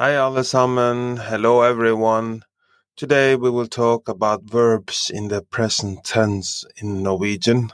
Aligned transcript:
Hei, 0.00 0.16
alle 0.16 0.44
sammen. 0.44 1.16
Hello, 1.16 1.62
everyone. 1.62 2.44
Today 2.94 3.34
we 3.34 3.50
will 3.50 3.66
talk 3.66 4.08
about 4.08 4.44
verbs 4.44 5.10
in 5.10 5.26
the 5.26 5.42
present 5.42 6.04
tense 6.04 6.64
in 6.76 7.02
Norwegian. 7.02 7.72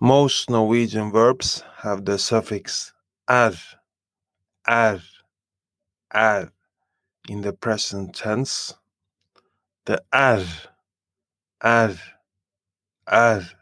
Most 0.00 0.48
Norwegian 0.48 1.12
verbs 1.12 1.62
have 1.82 2.06
the 2.06 2.16
suffix 2.16 2.94
er, 3.28 3.52
er, 4.66 5.02
er 6.14 6.50
in 7.28 7.42
the 7.42 7.52
present 7.52 8.14
tense. 8.14 8.72
The 9.84 10.02
er, 10.14 10.46
er, 11.62 11.98
er 13.06 13.61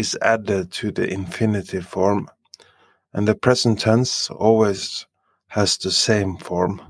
is 0.00 0.16
added 0.22 0.72
to 0.72 0.90
the 0.90 1.06
infinitive 1.06 1.86
form, 1.86 2.26
and 3.12 3.28
the 3.28 3.34
present 3.34 3.80
tense 3.80 4.30
always 4.30 5.06
has 5.48 5.76
the 5.76 5.90
same 5.90 6.38
form. 6.38 6.80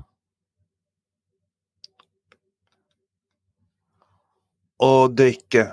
Å 4.79 5.09
drikke, 5.13 5.65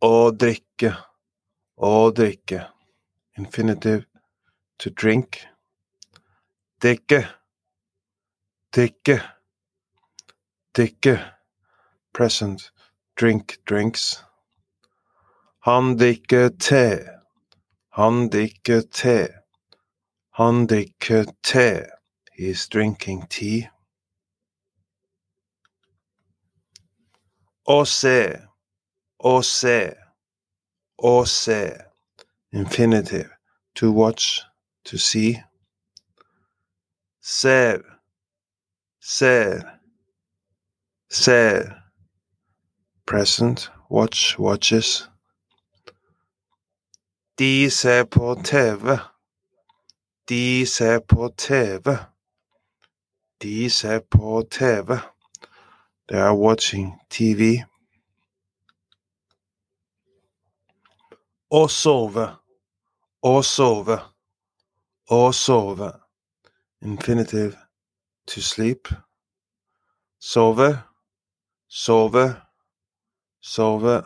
å 0.00 0.30
drikke, 0.30 0.92
å 1.76 2.10
drikke. 2.14 2.60
Infinitive 3.36 4.06
to 4.78 4.90
drink. 4.90 5.42
Drikke, 6.80 7.26
drikke, 8.72 9.18
drikke. 10.72 11.16
Present, 12.12 12.70
drink, 13.16 13.58
drinks. 13.66 14.22
Han 15.66 15.96
drikker 15.96 16.48
te. 16.48 17.10
Han 17.88 18.28
drikker 18.30 18.82
te. 18.82 19.28
Han 20.38 20.66
drikker 20.66 21.24
te. 21.42 21.86
He 22.32 22.50
is 22.50 22.68
drinking 22.68 23.26
tea. 23.28 23.66
Å 27.66 27.80
se. 27.84 28.20
Å 29.18 29.32
se. 29.42 29.80
Å 31.02 31.26
se. 31.26 31.58
Infinitive. 32.52 33.34
To 33.74 33.90
watch. 33.90 34.42
To 34.84 34.98
see. 34.98 35.42
Ser. 37.20 37.82
Ser. 39.00 39.80
Ser. 41.10 41.82
Present. 43.04 43.68
Watch. 43.90 44.38
Watches. 44.38 45.08
De 47.38 47.70
ser 47.70 48.04
på 48.04 48.34
TV. 48.44 48.98
De 50.28 50.66
ser 50.66 51.00
på 51.00 51.28
TV. 51.36 51.98
De 53.42 53.70
ser 53.70 53.98
på 54.00 54.42
TV. 54.50 54.98
They 56.08 56.16
are 56.18 56.34
watching 56.34 56.94
TV. 57.10 57.64
Å 61.50 61.68
sove. 61.68 62.24
Å 63.22 63.34
sove. 63.42 63.98
Å 65.10 65.20
sove. 65.32 65.90
Infinitive 66.80 67.56
to 68.26 68.40
sleep. 68.40 68.88
Sove. 70.18 70.72
Sove. 71.68 72.26
Sove. 73.42 74.00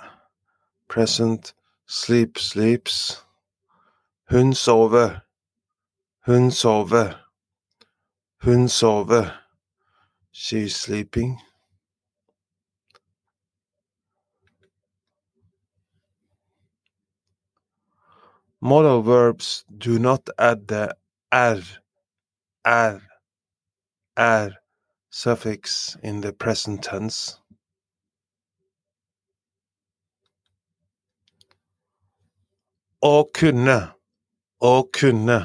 Present 0.89 1.55
Sleep, 1.93 2.39
sleeps. 2.39 3.25
Hun 4.27 4.55
sover. 4.55 5.23
Hun 6.21 6.53
sover. 6.53 7.19
Hun 8.45 8.69
sover. 8.69 9.41
She's 10.31 10.77
sleeping. 10.77 11.41
Modal 18.61 19.03
verbs 19.03 19.65
do 19.77 19.99
not 19.99 20.29
add 20.39 20.69
the 20.69 20.95
er, 21.35 21.61
er, 22.65 23.03
er 24.17 24.51
suffix 25.11 25.97
in 26.05 26.21
the 26.21 26.33
present 26.33 26.85
tense. 26.85 27.41
Å 33.03 33.25
kunne. 33.33 33.95
Å 34.61 34.73
kunne. 34.93 35.39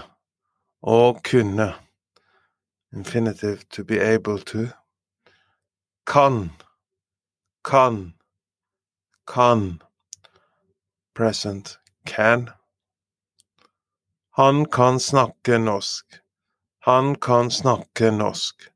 Å 0.84 0.98
kunne. 1.24 1.68
Infinitive 2.92 3.70
to 3.70 3.86
be 3.86 3.98
able 3.98 4.40
to. 4.40 4.68
Kan. 6.06 6.52
Kan. 7.64 8.14
Kan. 9.26 9.82
Present. 11.14 11.78
Can. 12.06 12.52
Han 14.32 14.66
kan 14.66 15.00
snakke 15.00 15.58
norsk. 15.58 16.20
Han 16.80 17.16
kan 17.16 17.50
snakke 17.52 18.12
norsk. 18.12 18.70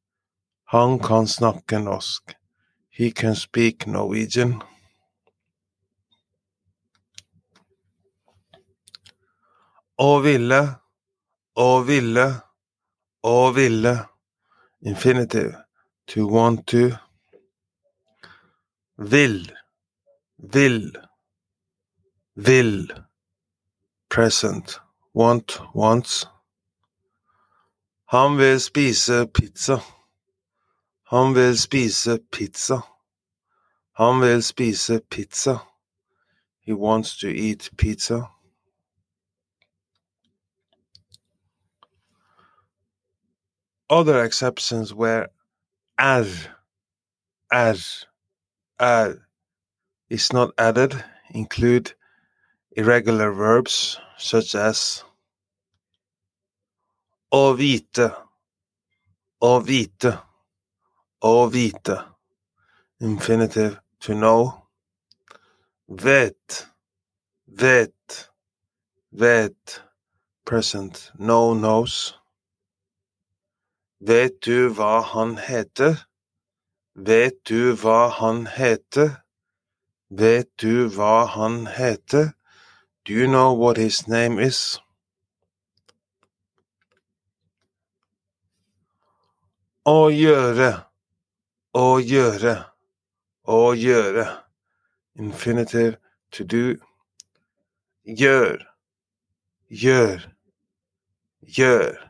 Han 0.71 0.99
kan 0.99 1.27
snakke 1.27 1.83
norsk. 1.83 2.35
He 2.89 3.11
can 3.11 3.35
speak 3.35 3.85
Norwegian. 3.87 4.63
Å 9.99 10.21
ville, 10.23 10.59
å 11.59 11.83
ville, 11.83 12.27
å 13.23 13.51
ville. 13.51 13.95
Infinitive. 14.81 15.57
To 16.07 16.25
want 16.25 16.67
to. 16.67 16.95
Vil, 18.97 19.51
vil, 20.37 20.95
vil. 22.35 22.87
Present. 24.09 24.79
Want, 25.13 25.59
wants. 25.73 26.25
Han 28.05 28.37
vil 28.37 28.59
spise 28.59 29.27
pizza. 29.27 29.81
Han 31.11 31.35
vil 31.35 31.57
spise 31.57 32.19
pizza. 32.31 32.81
Han 33.99 34.21
vil 34.21 34.43
spise 34.43 35.01
pizza. 35.09 35.59
He 36.61 36.73
wants 36.73 37.17
to 37.17 37.27
eat 37.27 37.69
pizza. 37.77 38.29
Other 43.89 44.23
exceptions 44.23 44.93
were 44.93 45.29
as, 45.97 46.47
as, 47.51 48.05
as 48.79 49.17
is 50.09 50.31
not 50.31 50.53
added, 50.57 51.03
include 51.31 51.93
irregular 52.71 53.31
verbs 53.31 53.99
such 54.17 54.53
as 54.55 55.03
å 57.31 57.55
vite, 57.55 58.11
å 59.41 59.59
infinitive 63.01 63.79
to 63.99 64.15
know, 64.15 64.63
vet, 65.87 66.65
vet, 67.47 68.29
vet, 69.11 69.81
present, 70.45 71.11
know, 71.17 71.53
knows. 71.53 72.18
Vet 74.01 74.41
du 74.41 74.69
vad 74.69 75.03
han 75.03 75.37
heter? 75.37 76.05
Vet 76.95 77.43
du 77.43 77.71
vad 77.71 78.11
han 78.11 78.47
heter? 78.47 79.11
Vet 80.09 80.57
du 80.57 80.87
vad 80.87 81.27
han 81.27 81.67
heter? 81.67 82.33
Do 83.03 83.13
you 83.13 83.27
know 83.27 83.57
what 83.57 83.77
his 83.77 84.07
name 84.07 84.39
is? 84.39 84.79
Å 89.85 90.09
gjøre, 90.11 90.85
å 91.73 91.99
gjøre, 91.99 92.55
å 93.43 93.73
gjøre. 93.73 94.25
Infinitive 95.15 95.97
to 96.31 96.43
do. 96.43 96.77
Gör. 98.03 98.69
Gör. 99.67 100.35
Gör. 101.41 102.08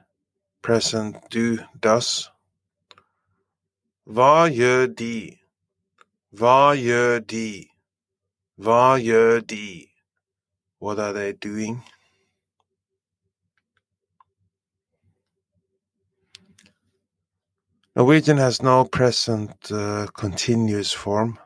Present 0.62 1.16
gjør 4.50 4.88
de? 4.88 5.38
Hva 6.32 6.74
gjør 6.78 7.20
de? 7.20 7.68
Hva 8.58 8.98
gjør 8.98 9.40
de? 9.42 9.88
What 10.82 11.00
are 11.00 11.14
they 11.14 11.34
doing? 11.34 11.84
Norwegian 17.96 18.38
has 18.38 18.62
no 18.62 18.86
present 18.86 19.72
uh, 19.72 20.08
continuous 20.14 20.94
form. 20.94 21.38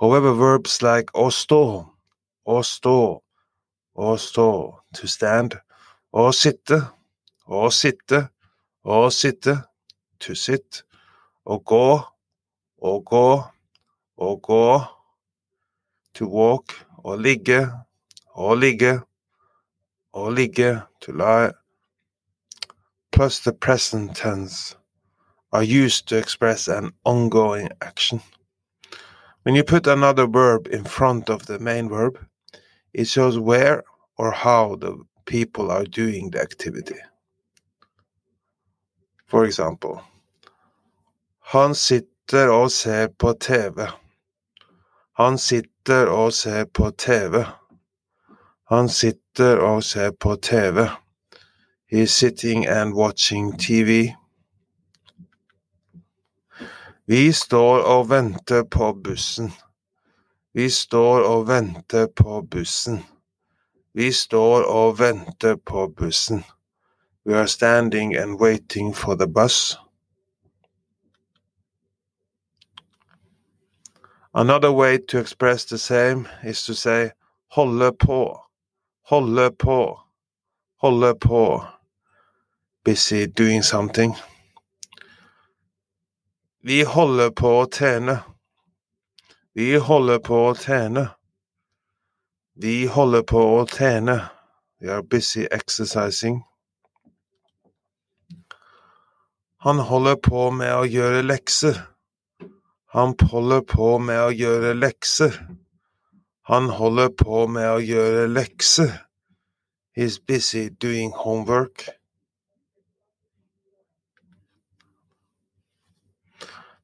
However, 0.00 0.32
verbs 0.34 0.82
like 0.82 1.10
å 1.14 1.30
stå, 1.30 1.88
å 2.46 2.58
stå, 2.62 3.22
å 3.96 4.16
stå, 4.16 4.50
to 4.94 5.08
stand, 5.08 5.56
å 6.12 6.30
sitte, 6.30 6.82
å 7.48 7.70
sitte, 7.72 8.28
å 8.88 9.10
sitte, 9.12 9.54
to 10.18 10.34
sit, 10.34 10.82
å 11.44 11.58
gå, 11.60 11.88
å 12.80 12.92
gå, 13.10 13.28
å 14.16 14.30
gå, 14.48 14.64
to 16.14 16.28
walk, 16.32 16.74
å 17.04 17.16
ligge, 17.20 17.60
å 18.34 18.54
ligge, 18.56 18.94
å 20.16 20.30
ligge, 20.32 20.70
to 21.00 21.12
lie, 21.12 21.52
plus 23.12 23.40
the 23.40 23.52
present 23.52 24.16
tense 24.16 24.74
are 25.52 25.62
used 25.62 26.08
to 26.08 26.16
express 26.16 26.68
an 26.68 26.92
ongoing 27.04 27.68
action. 27.82 28.20
When 29.42 29.54
you 29.54 29.64
put 29.64 29.86
another 29.86 30.26
verb 30.26 30.66
in 30.68 30.84
front 30.84 31.28
of 31.28 31.46
the 31.46 31.58
main 31.58 31.88
verb, 31.88 32.18
it 32.94 33.06
shows 33.06 33.38
where 33.38 33.84
or 34.16 34.30
how 34.32 34.76
the 34.76 34.96
people 35.26 35.70
are 35.70 35.84
doing 35.84 36.30
the 36.30 36.40
activity. 36.40 36.96
For 39.28 39.44
example, 39.44 40.00
Han 41.40 41.74
sitter 41.74 42.48
og 42.48 42.70
ser 42.70 43.08
på 43.18 43.32
TV. 43.40 43.86
Han 45.16 45.38
sitter 45.38 46.06
og 46.06 46.32
ser 46.32 46.64
på 46.64 46.90
TV. 46.90 47.44
Han 48.70 48.88
sitter 48.88 49.56
og 49.56 49.84
ser 49.84 50.10
på 50.10 50.36
TV. 50.36 50.88
He's 51.92 52.12
sitting 52.12 52.66
and 52.68 52.94
watching 52.94 53.58
TV. 53.58 54.12
Vi 57.06 57.32
står 57.32 57.78
og 57.78 58.10
venter 58.10 58.62
på 58.62 58.92
bussen. 59.04 59.52
Vi 60.54 60.70
står 60.70 61.22
og 61.22 61.48
venter 61.48 62.06
på 62.16 62.42
bussen. 62.50 63.04
Vi 63.94 64.12
står 64.12 64.62
og 64.62 64.98
venter 64.98 65.56
på 65.56 65.88
bussen. 65.96 66.44
We 67.28 67.34
are 67.34 67.46
standing 67.46 68.16
and 68.16 68.40
waiting 68.40 68.94
for 68.94 69.14
the 69.14 69.26
bus. 69.26 69.76
Another 74.32 74.72
way 74.72 74.96
to 74.96 75.18
express 75.18 75.66
the 75.66 75.76
same 75.76 76.26
is 76.42 76.64
to 76.64 76.74
say 76.74 77.12
holde 77.48 77.92
på, 77.98 78.40
holde 79.02 79.50
på, 79.50 80.00
holde 80.76 81.14
på. 81.20 81.66
Busy 82.82 83.26
doing 83.26 83.62
something. 83.62 84.16
Vi 86.62 86.82
holder 86.82 87.30
på 87.30 87.60
å 87.60 87.66
trene. 87.66 88.22
Vi 89.52 89.74
holder 89.76 90.18
på 90.18 90.46
å 90.48 90.56
trene. 90.56 91.10
Vi 92.56 92.86
holder 92.86 93.22
på 93.22 93.46
å 93.60 93.66
trene. 93.68 94.30
We 94.80 94.88
are 94.88 95.02
busy 95.02 95.46
exercising. 95.50 96.47
Han 99.60 99.78
holder 99.78 100.14
på 100.22 100.50
med 100.54 100.70
å 100.70 100.84
gjøre 100.86 101.24
lekser. 101.26 101.80
Han 102.94 103.14
holder 103.30 103.64
på 103.66 103.98
med 103.98 104.20
å 104.22 104.30
gjøre 104.30 104.74
lekser. 104.78 105.34
Han 106.46 106.68
holder 106.70 107.08
på 107.10 107.46
med 107.50 107.66
å 107.66 107.80
gjøre 107.82 108.28
lekser. 108.30 108.92
He's 109.96 110.18
busy 110.18 110.68
doing 110.70 111.10
homework. 111.10 111.88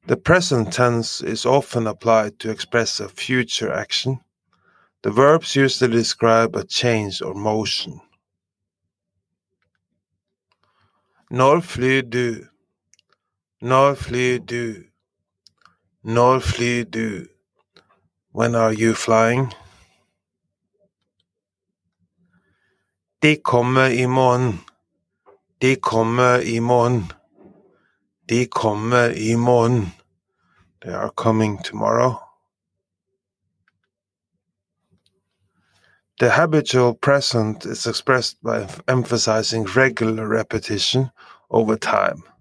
The 0.07 0.17
present 0.17 0.73
tense 0.73 1.21
is 1.21 1.45
often 1.45 1.87
applied 1.87 2.39
to 2.39 2.51
express 2.51 2.99
a 2.99 3.07
future 3.07 3.71
action. 3.73 4.19
The 5.01 5.11
verbs 5.11 5.55
usually 5.55 5.93
describe 5.93 6.57
a 6.57 6.65
change 6.65 7.21
or 7.21 7.33
motion. 7.33 8.01
Når 11.31 11.61
flyr 11.61 12.01
du? 12.01 12.54
Når 13.65 13.95
flyr 13.95 14.39
du? 14.39 14.73
Når 16.03 16.39
flyr 16.39 16.83
du? 16.83 17.27
When 18.35 18.55
are 18.55 18.73
you 18.73 18.93
flying? 18.93 19.53
De 23.21 23.35
kommer 23.43 23.85
i 23.85 24.05
morgen. 24.05 24.59
De 25.61 25.75
kommer 25.75 26.39
i 26.39 26.59
morgen. 26.59 27.11
De 28.29 28.45
kommer 28.45 29.09
i 29.09 29.35
morgen. 29.35 29.93
They 30.81 30.93
are 30.93 31.11
coming 31.17 31.63
tomorrow. 31.63 32.13
The 36.19 36.29
habitual 36.29 36.93
present 36.93 37.65
is 37.65 37.87
expressed 37.87 38.37
by 38.43 38.67
emphasizing 38.87 39.65
regular 39.65 40.27
repetition 40.27 41.09
over 41.49 41.75
time. 41.77 42.34